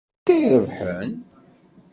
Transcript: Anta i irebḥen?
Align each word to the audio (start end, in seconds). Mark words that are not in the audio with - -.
Anta 0.19 0.33
i 0.35 0.39
irebḥen? 0.43 1.11